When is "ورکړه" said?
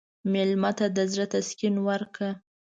1.87-2.31